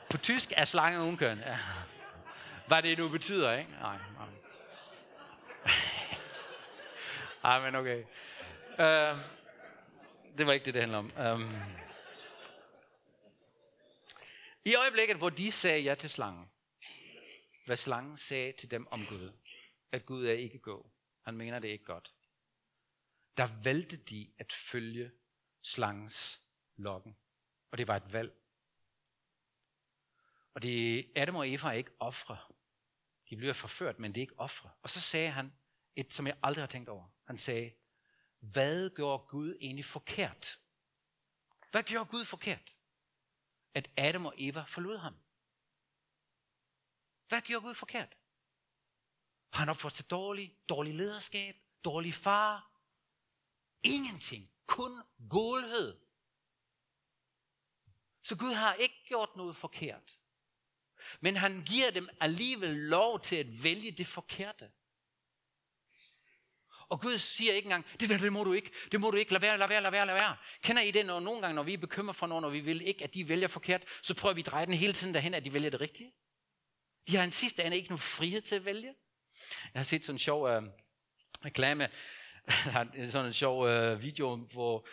[0.09, 1.39] På tysk er slange unkøn.
[1.39, 1.57] Ja.
[2.67, 3.71] Hvad det nu betyder, ikke?
[3.71, 3.97] Nej.
[3.97, 4.27] nej.
[7.51, 8.03] Ej, men okay.
[8.79, 9.19] Øhm,
[10.37, 11.11] det var ikke det, det handler om.
[11.19, 11.55] Øhm.
[14.65, 16.49] I øjeblikket, hvor de sagde ja til slangen,
[17.65, 19.31] hvad slangen sagde til dem om Gud,
[19.91, 20.83] at Gud er ikke god.
[21.25, 22.14] Han mener det ikke godt.
[23.37, 25.11] Der valgte de at følge
[25.61, 26.41] slangens
[26.75, 27.17] lokken.
[27.71, 28.33] Og det var et valg.
[30.53, 32.37] Og det Adam og Eva er ikke ofre.
[33.29, 34.71] De bliver forført, men det er ikke ofre.
[34.81, 35.53] Og så sagde han
[35.95, 37.07] et, som jeg aldrig har tænkt over.
[37.27, 37.73] Han sagde,
[38.39, 40.59] hvad gjorde Gud egentlig forkert?
[41.71, 42.75] Hvad gjorde Gud forkert?
[43.73, 45.15] At Adam og Eva forlod ham.
[47.27, 48.17] Hvad gjorde Gud forkert?
[49.53, 50.69] Har han opført sig dårligt?
[50.69, 51.55] Dårlig lederskab?
[51.83, 52.74] Dårlig far?
[53.85, 54.51] Ingenting.
[54.65, 55.97] Kun godhed.
[58.23, 60.17] Så Gud har ikke gjort noget forkert.
[61.19, 64.71] Men han giver dem alligevel lov til at vælge det forkerte.
[66.89, 69.31] Og Gud siger ikke engang, det der, det må du ikke, det må du ikke,
[69.31, 70.37] lad være, lad være, lad være, lad være.
[70.61, 72.87] Kender I det, når nogle gange, når vi er bekymret for nogen, og vi vil
[72.87, 75.45] ikke, at de vælger forkert, så prøver vi at dreje den hele tiden derhen, at
[75.45, 76.13] de vælger det rigtige?
[77.07, 78.95] De har en sidste ende ikke nogen frihed til at vælge.
[79.73, 80.63] Jeg har set sådan en sjov øh,
[81.45, 81.89] reklame,
[83.11, 84.87] sådan en sjov øh, video, hvor,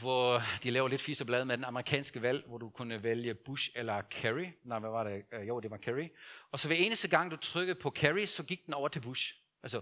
[0.00, 3.34] hvor de laver lidt fisk og blad med den amerikanske valg, hvor du kunne vælge
[3.34, 4.46] Bush eller Kerry.
[4.64, 5.22] Nej, hvad var det?
[5.32, 6.08] Øh, jo, det var Kerry.
[6.52, 9.34] Og så hver eneste gang, du trykkede på Kerry, så gik den over til Bush.
[9.62, 9.80] Altså,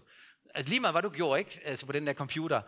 [0.55, 1.61] altså lige meget hvad du gjorde, ikke?
[1.65, 2.63] Altså på den der computer.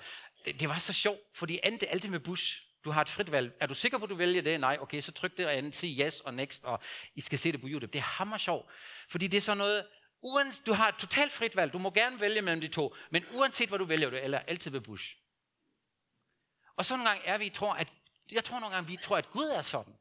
[0.44, 2.61] Det, det var så sjovt, for de endte altid med Bush.
[2.85, 3.53] Du har et frit valg.
[3.61, 4.61] Er du sikker på, at du vælger det?
[4.61, 5.74] Nej, okay, så tryk det og andet.
[5.74, 6.81] Sig yes og next, og
[7.14, 7.92] I skal se det på YouTube.
[7.92, 8.66] Det er hammer sjovt,
[9.09, 9.85] Fordi det er sådan noget,
[10.25, 11.73] uans, du har et totalt frit valg.
[11.73, 12.95] Du må gerne vælge mellem de to.
[13.11, 15.17] Men uanset hvad du vælger, du eller altid ved Bush.
[16.77, 17.89] Og sådan nogle gange er vi, tror, at,
[18.33, 19.95] jeg tror nogle gange, vi tror, at Gud er sådan.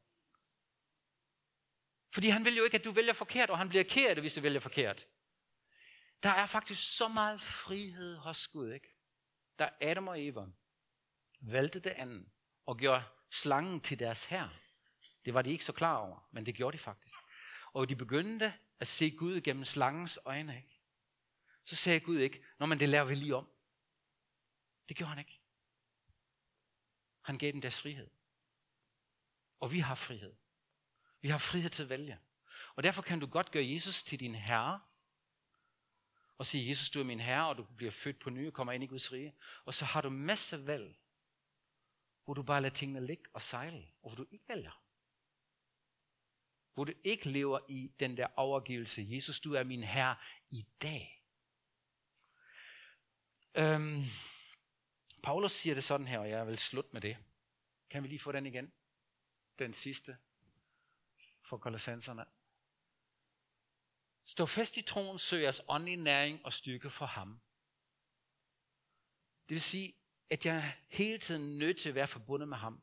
[2.14, 4.40] Fordi han vil jo ikke, at du vælger forkert, og han bliver ked hvis du
[4.40, 5.06] vælger forkert.
[6.22, 8.88] Der er faktisk så meget frihed hos Gud, ikke?
[9.58, 10.46] Der Adam og Eva
[11.40, 12.26] valgte det andet
[12.66, 14.50] og gjorde slangen til deres herre.
[15.24, 17.14] Det var de ikke så klar over, men det gjorde de faktisk.
[17.72, 20.56] Og de begyndte at se Gud gennem slangens øjne.
[20.56, 20.80] Ikke?
[21.64, 23.48] Så sagde Gud ikke, når man det laver vi lige om.
[24.88, 25.40] Det gjorde han ikke.
[27.20, 28.10] Han gav dem deres frihed.
[29.60, 30.34] Og vi har frihed.
[31.20, 32.18] Vi har frihed til at vælge.
[32.74, 34.80] Og derfor kan du godt gøre Jesus til din herre,
[36.38, 38.72] og sige, Jesus, du er min herre, og du bliver født på ny og kommer
[38.72, 39.34] ind i Guds rige.
[39.64, 40.96] Og så har du masser af valg,
[42.24, 44.83] hvor du bare lader tingene ligge og sejle, og hvor du ikke vælger.
[46.74, 49.06] Hvor du ikke lever i den der overgivelse.
[49.08, 50.16] Jesus, du er min herre
[50.50, 51.24] i dag.
[53.54, 54.02] Øhm,
[55.22, 57.16] Paulus siger det sådan her, og jeg vil slutte med det.
[57.90, 58.72] Kan vi lige få den igen?
[59.58, 60.16] Den sidste
[61.42, 62.24] for kolossenserne.
[64.24, 67.40] Stå fast i troen, søg jeres åndelige næring og styrke for ham.
[69.48, 69.94] Det vil sige,
[70.30, 72.82] at jeg hele tiden nødt til at være forbundet med ham.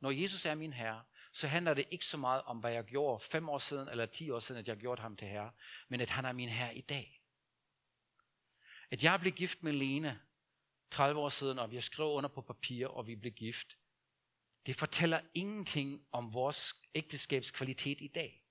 [0.00, 3.24] Når Jesus er min herre, så handler det ikke så meget om, hvad jeg gjorde
[3.24, 5.52] fem år siden eller ti år siden, at jeg gjorde ham til herre,
[5.88, 7.22] men at han er min herre i dag.
[8.90, 10.20] At jeg blev gift med Lene
[10.90, 13.78] 30 år siden, og vi har skrevet under på papir, og vi blev gift,
[14.66, 18.44] det fortæller ingenting om vores ægteskabskvalitet i dag.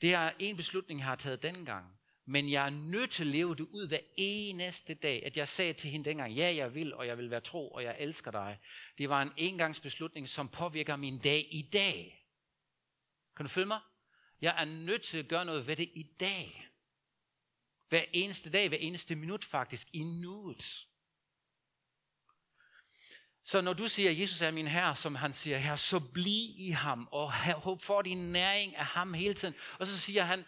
[0.00, 1.98] Det er en beslutning, jeg har taget dengang.
[2.26, 5.26] Men jeg er nødt til at leve det ud hver eneste dag.
[5.26, 7.82] At jeg sagde til hende dengang, ja, jeg vil, og jeg vil være tro, og
[7.82, 8.58] jeg elsker dig.
[8.98, 12.26] Det var en engangsbeslutning, som påvirker min dag i dag.
[13.36, 13.80] Kan du følge mig?
[14.40, 16.68] Jeg er nødt til at gøre noget ved det i dag.
[17.88, 20.86] Hver eneste dag, hver eneste minut faktisk, i nuet.
[23.44, 26.54] Så når du siger, at Jesus er min herre, som han siger her, så bliv
[26.56, 27.32] i ham, og
[27.80, 29.54] få din næring af ham hele tiden.
[29.78, 30.44] Og så siger han,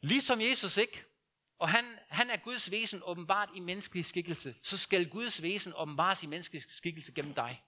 [0.00, 1.04] ligesom Jesus ikke,
[1.58, 6.22] og han, han er Guds væsen åbenbart i menneskelig skikkelse, så skal Guds væsen åbenbart
[6.22, 7.62] i menneskelig skikkelse gennem dig.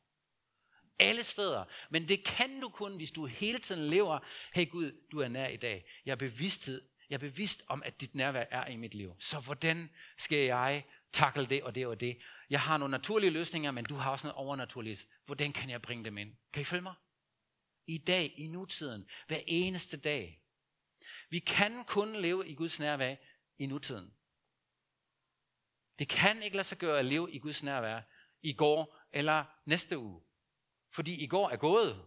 [0.98, 1.64] Alle steder.
[1.90, 4.18] Men det kan du kun, hvis du hele tiden lever,
[4.54, 5.84] hey Gud, du er nær i dag.
[6.06, 6.82] Jeg er bevidsthed.
[7.10, 9.16] Jeg er bevidst om, at dit nærvær er i mit liv.
[9.18, 12.18] Så hvordan skal jeg takle det og det og det?
[12.50, 15.06] Jeg har nogle naturlige løsninger, men du har også noget overnaturligt.
[15.26, 16.32] Hvordan kan jeg bringe dem ind?
[16.52, 16.94] Kan I følge mig?
[17.86, 20.42] I dag, i nutiden, hver eneste dag.
[21.30, 23.14] Vi kan kun leve i Guds nærvær
[23.58, 24.14] i nutiden.
[25.98, 28.02] Det kan ikke lade sig gøre at leve i Guds nærvær
[28.42, 30.22] i går eller næste uge.
[30.90, 32.06] Fordi i går er gået.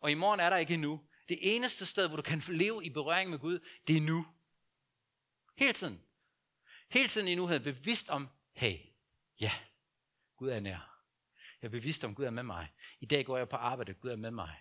[0.00, 1.06] Og i morgen er der ikke endnu.
[1.28, 4.26] Det eneste sted, hvor du kan leve i berøring med Gud, det er nu.
[5.56, 6.02] Hele tiden.
[6.90, 8.78] Hele tiden i nu er bevidst om, hey,
[9.40, 9.52] ja,
[10.36, 10.90] Gud er nær.
[11.62, 12.72] Jeg er bevidst om, Gud er med mig.
[13.00, 14.56] I dag går jeg på arbejde, Gud er med mig.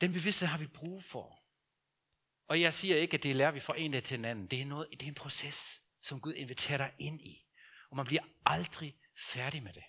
[0.00, 1.37] Den bevidsthed har vi brug for.
[2.48, 4.46] Og jeg siger ikke, at det lærer vi fra en dag til en anden.
[4.46, 5.82] Det er, noget, det er en proces.
[6.02, 7.46] som Gud inviterer dig ind i.
[7.90, 9.84] Og man bliver aldrig færdig med det.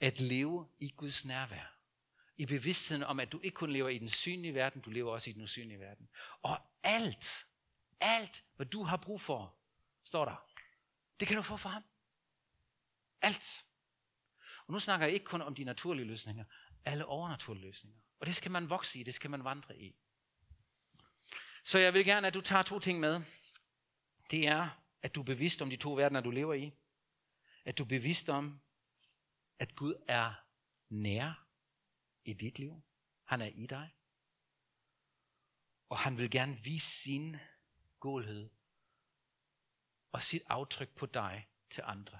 [0.00, 1.76] At leve i Guds nærvær.
[2.36, 5.30] I bevidstheden om, at du ikke kun lever i den synlige verden, du lever også
[5.30, 6.08] i den usynlige verden.
[6.42, 7.46] Og alt,
[8.00, 9.56] alt, hvad du har brug for,
[10.04, 10.46] står der.
[11.20, 11.82] Det kan du få fra ham.
[13.22, 13.66] Alt.
[14.66, 16.44] Og nu snakker jeg ikke kun om de naturlige løsninger,
[16.84, 18.00] alle overnaturlige løsninger.
[18.20, 19.96] Og det skal man vokse i, det skal man vandre i.
[21.64, 23.20] Så jeg vil gerne, at du tager to ting med.
[24.30, 24.68] Det er,
[25.02, 26.72] at du er bevidst om de to verdener, du lever i.
[27.64, 28.60] At du er bevidst om,
[29.58, 30.34] at Gud er
[30.88, 31.46] nær
[32.24, 32.82] i dit liv.
[33.24, 33.94] Han er i dig.
[35.88, 37.36] Og han vil gerne vise sin
[38.00, 38.50] godhed
[40.12, 42.18] og sit aftryk på dig til andre.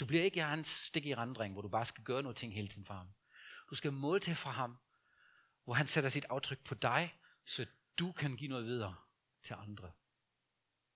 [0.00, 2.68] Du bliver ikke hans stik i randring, hvor du bare skal gøre noget ting hele
[2.68, 3.14] tiden for ham.
[3.70, 4.76] Du skal måle til fra ham,
[5.64, 7.19] hvor han sætter sit aftryk på dig,
[7.50, 7.66] så
[7.98, 8.96] du kan give noget videre
[9.42, 9.92] til andre.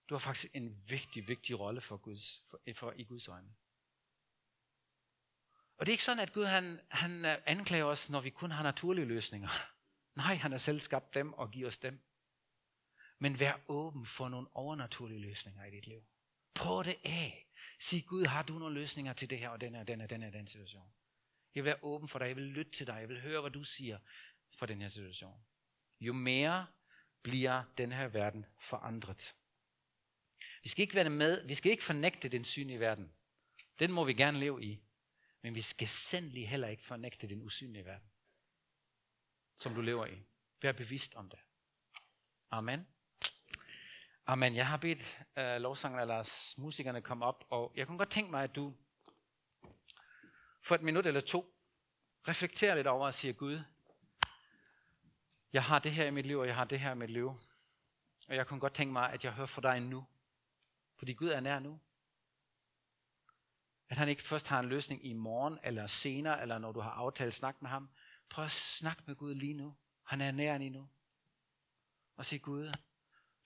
[0.09, 3.55] Du har faktisk en vigtig, vigtig rolle for, Guds, for, for i Guds øjne.
[5.77, 8.51] Og det er ikke sådan, at Gud han, han øh, anklager os, når vi kun
[8.51, 9.49] har naturlige løsninger.
[10.23, 12.01] Nej, han har selv skabt dem og giver os dem.
[13.19, 16.05] Men vær åben for nogle overnaturlige løsninger i dit liv.
[16.55, 17.49] Prøv det af.
[17.81, 20.23] Sig Gud, har du nogle løsninger til det her og den her, den her, den
[20.23, 20.95] her, den situation?
[21.55, 22.27] Jeg vil være åben for dig.
[22.27, 23.01] Jeg vil lytte til dig.
[23.01, 23.99] Jeg vil høre, hvad du siger
[24.59, 25.45] for den her situation.
[26.01, 26.67] Jo mere
[27.23, 29.35] bliver den her verden forandret.
[30.63, 33.13] Vi skal ikke være med, vi skal ikke fornægte den synlige verden.
[33.79, 34.83] Den må vi gerne leve i.
[35.43, 38.11] Men vi skal sandelig heller ikke fornægte den usynlige verden,
[39.61, 40.23] som du lever i.
[40.63, 41.39] Vær bevidst om det.
[42.51, 42.87] Amen.
[44.27, 44.57] Amen.
[44.57, 48.45] Jeg har bedt uh, lovsangerne Lars, musikerne komme op, og jeg kunne godt tænke mig,
[48.45, 48.75] at du
[50.63, 51.55] for et minut eller to
[52.29, 53.61] reflekterer lidt over og siger, Gud,
[55.55, 57.29] jeg har det her i mit liv, og jeg har det her i mit liv.
[58.29, 60.07] Og jeg kunne godt tænke mig, at jeg hører fra dig nu.
[60.97, 61.81] Fordi Gud er nær nu.
[63.89, 66.91] At han ikke først har en løsning i morgen, eller senere, eller når du har
[66.91, 67.91] aftalt snak med ham.
[68.29, 69.77] Prøv at snakke med Gud lige nu.
[70.03, 70.89] Han er nær lige nu.
[72.17, 72.73] Og sig Gud,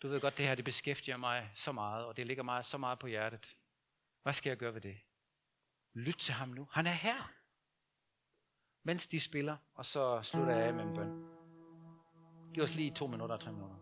[0.02, 2.78] du ved godt, det her det beskæftiger mig så meget, og det ligger mig så
[2.78, 3.56] meget på hjertet.
[4.22, 4.98] Hvad skal jeg gøre ved det?
[5.92, 6.68] Lyt til ham nu.
[6.72, 7.32] Han er her.
[8.82, 11.37] Mens de spiller, og så slutter jeg af med en bøn.
[12.58, 13.76] Giv os lige to minutter, tre minutter.